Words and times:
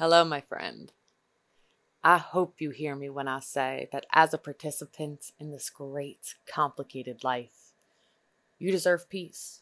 Hello, 0.00 0.24
my 0.24 0.40
friend. 0.40 0.90
I 2.02 2.16
hope 2.16 2.54
you 2.58 2.70
hear 2.70 2.96
me 2.96 3.10
when 3.10 3.28
I 3.28 3.40
say 3.40 3.86
that 3.92 4.06
as 4.10 4.32
a 4.32 4.38
participant 4.38 5.32
in 5.38 5.50
this 5.50 5.68
great, 5.68 6.36
complicated 6.46 7.22
life, 7.22 7.74
you 8.58 8.72
deserve 8.72 9.10
peace. 9.10 9.60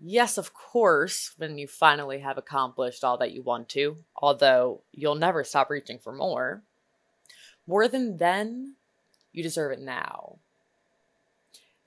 Yes, 0.00 0.38
of 0.38 0.54
course, 0.54 1.32
when 1.36 1.58
you 1.58 1.66
finally 1.66 2.20
have 2.20 2.38
accomplished 2.38 3.02
all 3.02 3.18
that 3.18 3.32
you 3.32 3.42
want 3.42 3.68
to, 3.70 3.96
although 4.14 4.82
you'll 4.92 5.16
never 5.16 5.42
stop 5.42 5.68
reaching 5.68 5.98
for 5.98 6.12
more. 6.12 6.62
More 7.66 7.88
than 7.88 8.18
then, 8.18 8.76
you 9.32 9.42
deserve 9.42 9.72
it 9.72 9.80
now. 9.80 10.36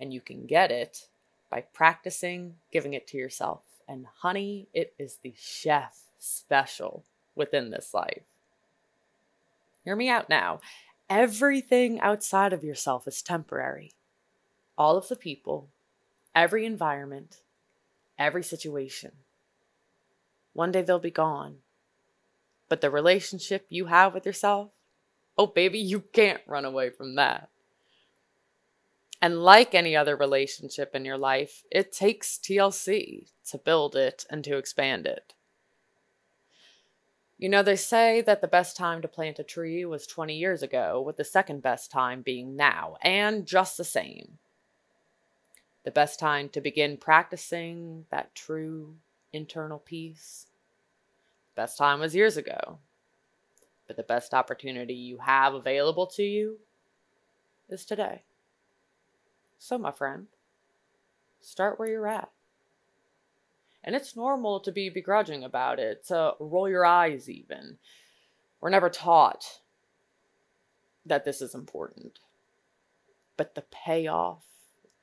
And 0.01 0.13
you 0.13 0.19
can 0.19 0.47
get 0.47 0.69
it 0.69 1.07
by 1.49 1.61
practicing 1.61 2.55
giving 2.73 2.93
it 2.93 3.07
to 3.07 3.17
yourself. 3.17 3.61
And 3.87 4.05
honey, 4.19 4.67
it 4.73 4.93
is 4.99 5.19
the 5.23 5.33
chef 5.37 6.01
special 6.25 7.05
within 7.35 7.69
this 7.69 7.93
life. 7.93 8.23
Hear 9.83 9.95
me 9.95 10.09
out 10.09 10.29
now. 10.29 10.59
Everything 11.09 11.99
outside 11.99 12.53
of 12.53 12.63
yourself 12.63 13.07
is 13.07 13.21
temporary. 13.21 13.91
All 14.77 14.97
of 14.97 15.07
the 15.07 15.15
people, 15.15 15.69
every 16.33 16.65
environment, 16.65 17.41
every 18.17 18.43
situation. 18.43 19.11
One 20.53 20.71
day 20.71 20.81
they'll 20.81 20.99
be 20.99 21.11
gone. 21.11 21.57
But 22.67 22.81
the 22.81 22.89
relationship 22.89 23.67
you 23.69 23.85
have 23.85 24.13
with 24.13 24.25
yourself, 24.25 24.71
oh, 25.37 25.45
baby, 25.45 25.77
you 25.77 25.99
can't 25.99 26.41
run 26.47 26.65
away 26.65 26.89
from 26.89 27.13
that. 27.15 27.49
And 29.21 29.43
like 29.43 29.75
any 29.75 29.95
other 29.95 30.15
relationship 30.15 30.95
in 30.95 31.05
your 31.05 31.17
life, 31.17 31.63
it 31.71 31.91
takes 31.91 32.37
TLC 32.37 33.27
to 33.51 33.57
build 33.59 33.95
it 33.95 34.25
and 34.29 34.43
to 34.43 34.57
expand 34.57 35.05
it. 35.05 35.34
You 37.37 37.49
know, 37.49 37.63
they 37.63 37.75
say 37.75 38.21
that 38.21 38.39
the 38.41 38.47
best 38.47 38.77
time 38.77 39.01
to 39.01 39.09
plant 39.09 39.39
a 39.39 39.43
tree 39.43 39.83
was 39.83 40.07
20 40.07 40.35
years 40.35 40.63
ago, 40.63 41.01
with 41.01 41.17
the 41.17 41.25
second 41.25 41.61
best 41.61 41.91
time 41.91 42.21
being 42.21 42.55
now, 42.55 42.95
and 43.01 43.45
just 43.45 43.75
the 43.75 43.83
same. 43.83 44.37
The 45.83 45.91
best 45.91 46.17
time 46.17 46.49
to 46.49 46.61
begin 46.61 46.97
practicing 46.97 48.05
that 48.09 48.33
true 48.35 48.95
internal 49.33 49.79
peace. 49.79 50.47
Best 51.55 51.77
time 51.77 51.99
was 51.99 52.15
years 52.15 52.37
ago. 52.37 52.79
But 53.85 53.97
the 53.97 54.03
best 54.03 54.33
opportunity 54.33 54.93
you 54.95 55.17
have 55.19 55.53
available 55.53 56.07
to 56.07 56.23
you 56.23 56.57
is 57.69 57.85
today. 57.85 58.23
So, 59.59 59.77
my 59.77 59.91
friend, 59.91 60.27
start 61.41 61.77
where 61.77 61.89
you're 61.89 62.07
at. 62.07 62.29
And 63.85 63.95
it's 63.95 64.15
normal 64.15 64.59
to 64.61 64.71
be 64.71 64.89
begrudging 64.89 65.43
about 65.43 65.79
it, 65.79 66.05
to 66.07 66.33
roll 66.39 66.67
your 66.67 66.85
eyes 66.85 67.29
even. 67.29 67.77
We're 68.59 68.71
never 68.71 68.89
taught 68.89 69.45
that 71.05 71.23
this 71.23 71.39
is 71.39 71.53
important. 71.53 72.19
But 73.37 73.53
the 73.53 73.63
payoff 73.71 74.43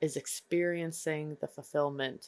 is 0.01 0.17
experiencing 0.17 1.37
the 1.39 1.47
fulfillment 1.47 2.27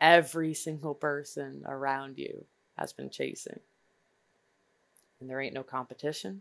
every 0.00 0.54
single 0.54 0.94
person 0.94 1.62
around 1.66 2.18
you 2.18 2.46
has 2.78 2.94
been 2.94 3.10
chasing. 3.10 3.60
And 5.20 5.28
there 5.28 5.40
ain't 5.40 5.54
no 5.54 5.62
competition, 5.62 6.40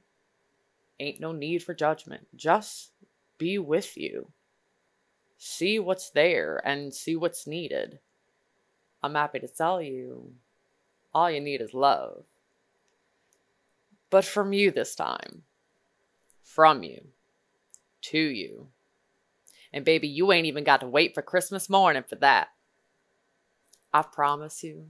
ain't 1.02 1.20
no 1.20 1.34
need 1.34 1.64
for 1.64 1.74
judgment. 1.74 2.26
Just 2.36 2.92
be 3.38 3.60
with 3.60 3.98
you. 3.98 4.32
See 5.38 5.80
what's 5.80 6.12
there 6.12 6.62
and 6.64 6.94
see 6.94 7.18
what's 7.18 7.46
needed. 7.46 8.00
I'm 9.04 9.16
happy 9.16 9.40
to 9.40 9.48
tell 9.48 9.82
you 9.82 10.34
all 11.14 11.30
you 11.30 11.42
need 11.42 11.62
is 11.62 11.74
love. 11.74 12.24
But 14.10 14.26
from 14.26 14.54
you 14.54 14.72
this 14.72 14.96
time. 14.96 15.44
From 16.44 16.84
you. 16.84 17.08
To 18.04 18.20
you. 18.20 18.68
And 19.74 19.86
baby, 19.86 20.08
you 20.08 20.32
ain't 20.32 20.48
even 20.48 20.64
got 20.64 20.82
to 20.82 20.88
wait 20.88 21.14
for 21.14 21.22
Christmas 21.22 21.70
morning 21.70 22.04
for 22.08 22.16
that. 22.16 22.50
I 23.94 24.04
promise 24.04 24.64
you, 24.64 24.88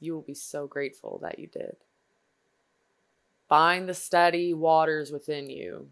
you 0.00 0.14
will 0.14 0.22
be 0.22 0.34
so 0.34 0.66
grateful 0.66 1.18
that 1.22 1.38
you 1.38 1.46
did. 1.46 1.76
Find 3.48 3.88
the 3.88 3.94
steady 3.94 4.52
waters 4.52 5.10
within 5.10 5.48
you 5.48 5.88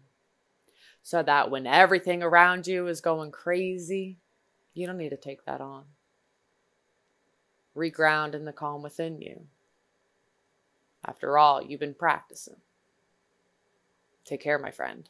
so 1.01 1.23
that 1.23 1.49
when 1.49 1.65
everything 1.65 2.21
around 2.21 2.67
you 2.67 2.87
is 2.87 3.01
going 3.01 3.31
crazy, 3.31 4.19
you 4.73 4.85
don't 4.85 4.97
need 4.97 5.09
to 5.09 5.17
take 5.17 5.45
that 5.45 5.61
on 5.61 5.85
reground 7.77 8.33
in 8.33 8.45
the 8.45 8.51
calm 8.51 8.81
within 8.81 9.21
you. 9.21 9.45
After 11.05 11.37
all, 11.37 11.63
you've 11.63 11.79
been 11.79 11.93
practicing. 11.93 12.57
Take 14.25 14.41
care, 14.41 14.59
my 14.59 14.71
friend. 14.71 15.07